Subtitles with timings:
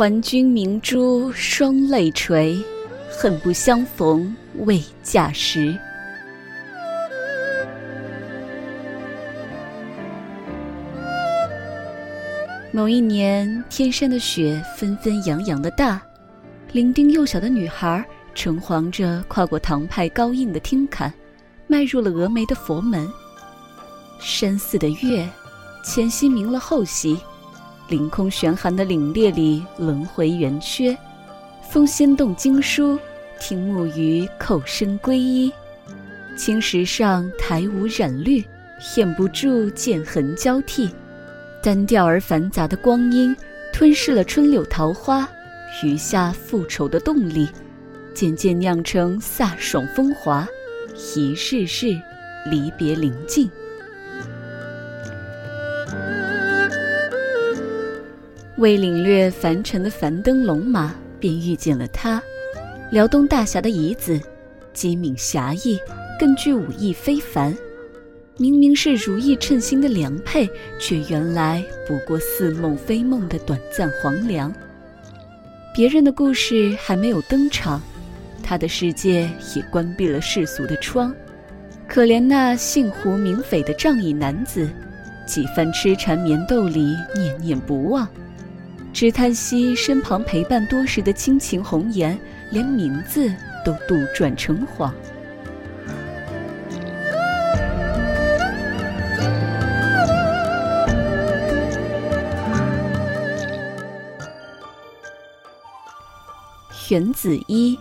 [0.00, 2.58] 还君明珠双泪垂，
[3.10, 5.78] 恨不相逢未嫁时。
[12.72, 16.00] 某一年，天山的雪纷纷扬扬的大，
[16.72, 18.02] 伶仃幼小的女孩
[18.34, 21.12] 诚惶着跨过唐派高硬的厅坎，
[21.66, 23.06] 迈入了峨眉的佛门。
[24.18, 25.28] 山寺的月，
[25.84, 27.18] 前夕明了后夕，
[27.90, 30.96] 凌空悬寒的凛冽里轮回圆缺，
[31.68, 32.96] 风掀动经书，
[33.40, 35.52] 听木鱼叩声皈依。
[36.36, 38.44] 青石上苔无染绿，
[38.96, 40.88] 掩不住剑痕交替。
[41.60, 43.36] 单调而繁杂的光阴，
[43.72, 45.28] 吞噬了春柳桃花，
[45.82, 47.48] 余下复仇的动力，
[48.14, 50.46] 渐渐酿成飒爽风华。
[51.16, 52.00] 一日日，
[52.48, 53.50] 离别临近。
[58.60, 62.22] 未领略凡尘的樊登龙马，便遇见了他。
[62.90, 64.20] 辽东大侠的遗子，
[64.74, 65.78] 机敏侠义，
[66.18, 67.56] 更具武艺非凡。
[68.36, 70.46] 明明是如意称心的良配，
[70.78, 74.52] 却原来不过似梦非梦的短暂黄粱。
[75.74, 77.80] 别人的故事还没有登场，
[78.42, 79.22] 他的世界
[79.56, 81.14] 已关闭了世俗的窗。
[81.88, 84.68] 可怜那姓胡名斐的仗义男子，
[85.26, 88.06] 几番痴缠绵斗里念念不忘，
[88.92, 92.18] 只叹息身旁陪伴多时的亲情红颜，
[92.50, 93.32] 连名字
[93.64, 94.92] 都杜撰成谎。
[106.90, 107.78] 元子一，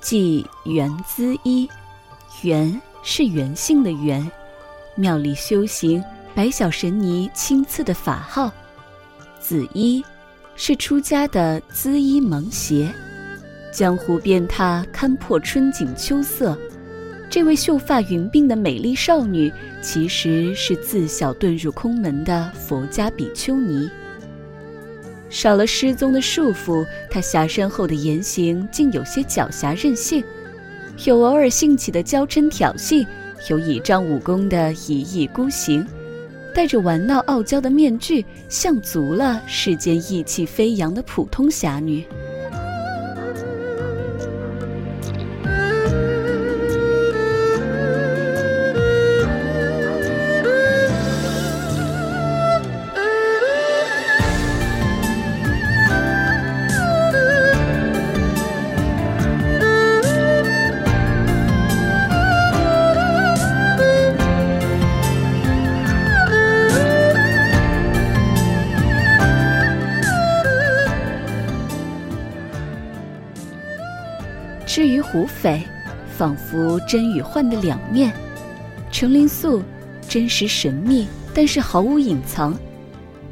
[0.00, 1.68] 即元资一，
[2.40, 4.28] 元是元性的元，
[4.94, 6.02] 庙里修行
[6.34, 8.50] 百小神尼亲赐的法号。
[9.38, 10.02] 子一，
[10.56, 12.90] 是出家的姿衣蒙邪，
[13.70, 16.56] 江湖变他堪破春景秋色。
[17.28, 19.52] 这位秀发云鬓的美丽少女，
[19.82, 23.88] 其实是自小遁入空门的佛家比丘尼。
[25.28, 30.24] 少了失踪的束缚，他下山后的言行竟有些狡黠任性，
[31.04, 33.06] 有偶尔兴起的娇嗔挑衅，
[33.50, 35.86] 有倚仗武功的一意孤行，
[36.56, 42.02] 戴着玩闹傲娇的面具，像足了世间意气飞扬的普通侠女。
[74.76, 75.62] 至于胡斐，
[76.18, 78.12] 仿佛真与幻的两面。
[78.92, 79.62] 程灵素
[80.06, 82.54] 真实神秘，但是毫无隐藏。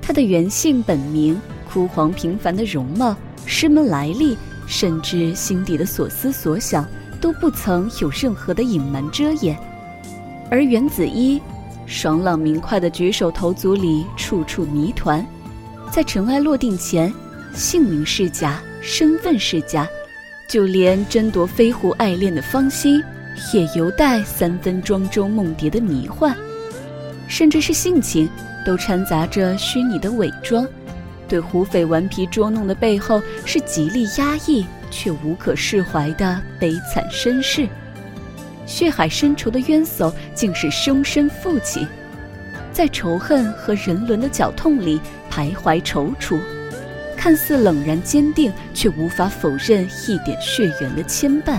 [0.00, 1.38] 他的原姓本名、
[1.70, 6.88] 枯黄平凡的容貌、师门来历，甚至心底的所思所想，
[7.20, 9.54] 都不曾有任何的隐瞒遮掩。
[10.50, 11.38] 而袁子一，
[11.84, 15.22] 爽朗明快的举手投足里，处处谜团。
[15.90, 17.12] 在尘埃落定前，
[17.52, 19.86] 姓名是假，身份是假。
[20.48, 23.02] 就连争夺飞狐爱恋的芳心，
[23.52, 26.36] 也犹带三分庄周梦蝶的迷幻，
[27.26, 28.28] 甚至是性情，
[28.64, 30.66] 都掺杂着虚拟的伪装。
[31.26, 37.66] 对胡斐顽皮捉弄的背后，是极力压抑却无可释怀的悲惨身世。
[38.66, 41.86] 血海深仇的冤首，竟是凶身负起，
[42.72, 45.00] 在仇恨和人伦的绞痛里
[45.30, 46.38] 徘徊踌躇。
[47.24, 51.58] 看似冷然坚定，却无法否认一点血缘的牵绊。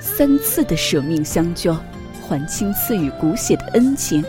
[0.00, 1.72] 三次的舍命相救，
[2.20, 4.24] 还清赐予骨血的恩情，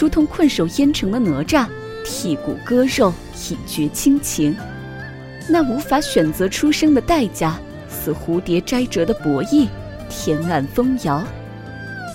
[0.00, 1.66] 如同困守烟城的哪吒，
[2.06, 3.12] 剔骨割肉
[3.50, 4.56] 以绝亲情。
[5.46, 9.68] 那无法选择出生的代价，似蝴蝶摘折的博弈，
[10.08, 11.22] 天暗风摇。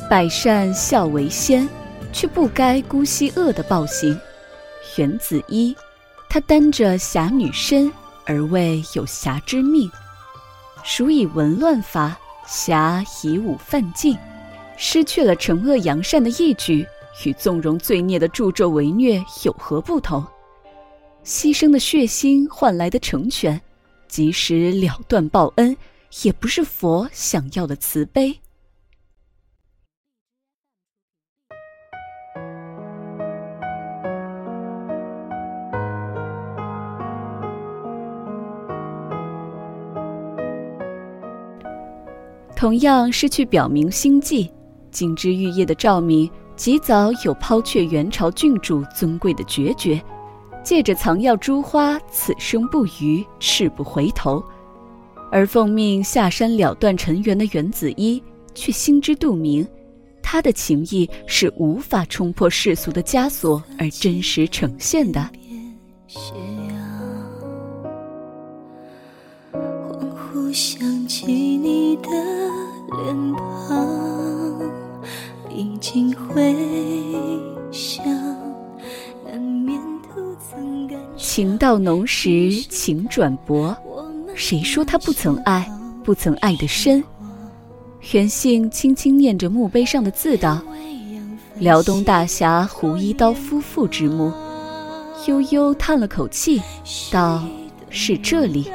[0.09, 1.69] 百善孝为先，
[2.11, 4.19] 却不该姑息恶的暴行。
[4.97, 5.77] 袁子一。
[6.33, 7.93] 他担着侠女身，
[8.25, 9.87] 而未有侠之命。
[10.83, 14.17] 孰以文乱法，侠以武犯禁，
[14.75, 16.83] 失去了惩恶扬善的义举，
[17.23, 20.25] 与纵容罪孽的助纣为虐有何不同？
[21.23, 23.61] 牺牲的血腥换来的成全，
[24.07, 25.77] 即使了断报恩，
[26.23, 28.35] 也不是佛想要的慈悲。
[42.63, 44.49] 同样是去表明心迹，
[44.89, 50.01] 金枝玉叶的赵敏及早有抛却元朝郡主尊贵的决绝，
[50.63, 54.41] 借着藏药珠花，此生不渝，誓不回头。
[55.29, 58.23] 而奉命下山了断尘缘的袁子衣，
[58.55, 59.67] 却心知肚明，
[60.21, 65.29] 他的情谊是无法冲破世俗的枷锁而真实呈现的。
[70.55, 72.09] 想起你的
[72.95, 74.71] 脸庞，
[75.49, 76.55] 已经回
[77.71, 78.05] 想，
[79.25, 79.79] 难免
[80.39, 83.75] 曾感情到浓时情转薄，
[84.35, 85.67] 谁说他不曾爱，
[86.03, 87.03] 不曾爱得深？
[88.11, 90.61] 袁信轻轻念着墓碑上的字道
[91.57, 94.31] ：“辽东大侠胡一刀夫妇之墓。”
[95.25, 96.61] 悠悠叹了口气，
[97.09, 97.41] 道
[97.89, 98.69] ：“是这里。”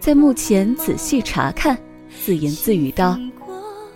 [0.00, 1.78] 在墓前仔细查看，
[2.30, 3.18] 自言自语道：“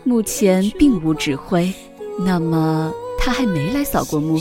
[0.02, 1.72] 目前并无指挥，
[2.18, 4.40] 那么他还没来扫过墓。”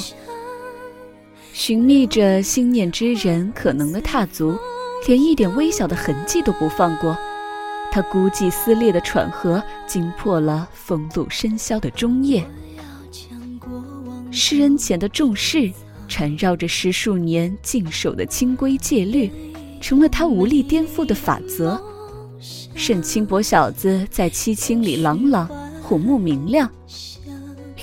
[1.54, 4.58] 寻觅着心念之人可能的踏足，
[5.06, 7.16] 连一点微小的痕迹都不放过。
[7.92, 12.44] 他孤寂撕裂的喘和，惊破了风露笙箫的中夜。
[14.32, 15.72] 施恩前的重视，
[16.08, 19.32] 缠绕着十数年禁守的清规戒律。
[19.80, 21.80] 成了他无力颠覆的法则。
[22.76, 25.48] 沈清薄小子在七清里朗朗，
[25.82, 26.70] 虎目明亮。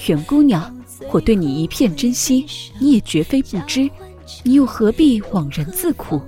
[0.06, 0.74] 袁姑娘，
[1.12, 2.44] 我对你一片真心，
[2.78, 3.88] 你也绝非不知。
[4.42, 6.20] 你又何必枉然自苦？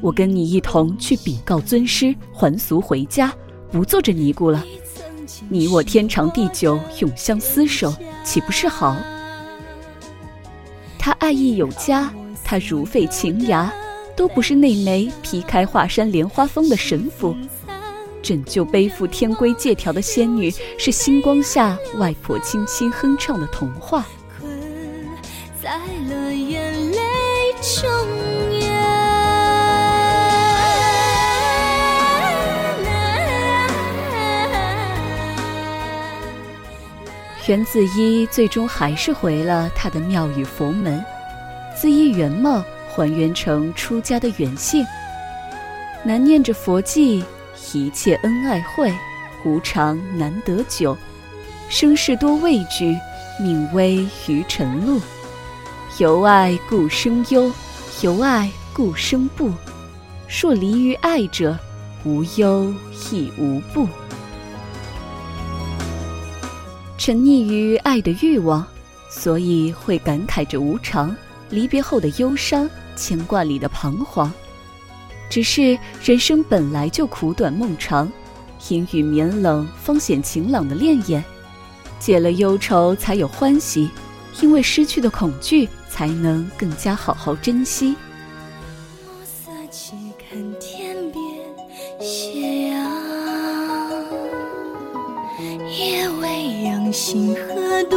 [0.00, 3.32] 我跟你一同去禀告尊师，还俗回家，
[3.70, 4.64] 不做这尼姑了。
[5.48, 7.94] 你我天长地久，永相厮守，
[8.24, 8.96] 岂不是好？
[10.98, 12.12] 他爱意有加，
[12.44, 13.72] 他如沸情芽。
[14.16, 17.36] 都不是那枚劈开华山莲花峰的神符，
[18.26, 24.04] 拯救背负天规借条的仙女，是星光下外婆轻轻哼唱的童话。
[37.46, 41.00] 袁子衣最终还是回了他的庙宇佛门，
[41.80, 42.60] 恣衣原貌。
[42.88, 44.82] 还原成出家的原性，
[46.02, 47.22] 难念着佛偈，
[47.72, 48.92] 一切恩爱会，
[49.44, 50.96] 无常难得久，
[51.68, 52.96] 生事多畏惧，
[53.40, 55.00] 命危于尘路。
[55.98, 57.50] 由爱故生忧，
[58.02, 59.52] 由爱故生怖。
[60.28, 61.58] 若离于爱者，
[62.04, 62.72] 无忧
[63.10, 63.88] 亦无怖。
[66.98, 68.66] 沉溺于爱的欲望，
[69.08, 71.14] 所以会感慨着无常，
[71.50, 72.68] 离别后的忧伤。
[72.96, 74.32] 牵挂里的彷徨，
[75.28, 78.10] 只是人生本来就苦短梦长，
[78.68, 81.22] 阴雨绵冷方显晴朗的潋滟，
[81.98, 83.90] 解了忧愁才有欢喜，
[84.40, 87.94] 因为失去的恐惧，才能更加好好珍惜。
[95.78, 97.96] 夜未央，星河独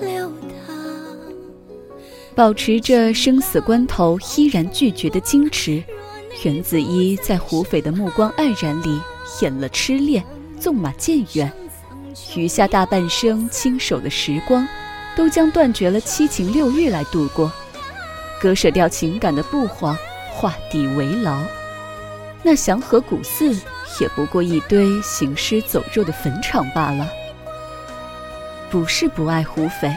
[0.00, 0.30] 流
[0.66, 0.76] 淌。
[2.34, 5.82] 保持着生死关头依然拒绝的矜持，
[6.44, 9.00] 袁子衣在胡斐的目光黯然里
[9.42, 10.24] 演了痴恋，
[10.58, 11.52] 纵马渐远，
[12.34, 14.66] 余下大半生亲手的时光，
[15.16, 17.52] 都将断绝了七情六欲来度过，
[18.40, 19.96] 割舍掉情感的不慌，
[20.32, 21.40] 画地为牢。
[22.42, 23.52] 那祥和古寺
[24.00, 27.06] 也不过一堆行尸走肉的坟场罢了。
[28.70, 29.94] 不是不爱胡斐。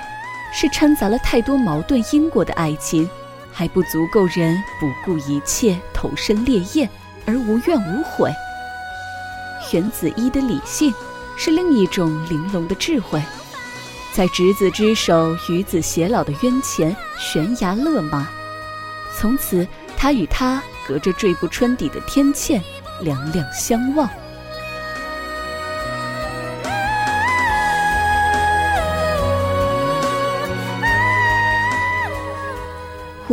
[0.56, 3.10] 是掺杂了太多矛盾因果的爱情，
[3.54, 6.90] 还不足够人不顾一切投身烈焰
[7.26, 8.32] 而无怨无悔。
[9.62, 10.94] 玄子一的理性
[11.38, 13.22] 是另一种玲珑的智慧，
[14.14, 18.28] 在执子之手与子偕老的渊前悬崖勒马，
[19.18, 22.62] 从此他与他隔着坠不穿底的天堑，
[23.02, 24.10] 两两相望。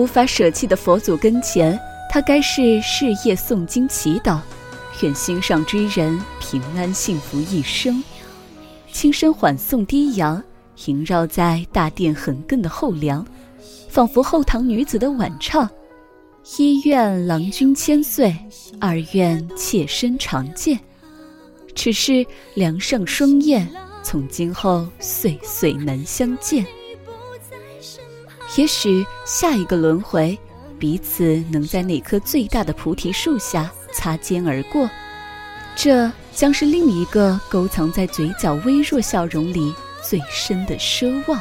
[0.00, 1.78] 无法舍弃的佛祖跟前，
[2.08, 4.40] 他该是事业诵经祈祷，
[5.02, 8.02] 愿心上之人平安幸福一生。
[8.90, 10.42] 轻声缓诵低扬，
[10.86, 13.22] 萦绕在大殿横亘的后梁，
[13.90, 15.68] 仿佛后堂女子的婉唱：
[16.56, 18.34] 一愿郎君千岁，
[18.80, 20.80] 二愿妾身长健。
[21.74, 23.70] 只是梁上双燕，
[24.02, 26.64] 从今后岁岁难相见。
[28.56, 30.38] 也许下一个轮回，
[30.78, 34.90] 彼此能在那棵最大的菩提树下擦肩而过，
[35.76, 41.40] 这将是另一个勾藏在嘴角微弱笑容里最深的奢望。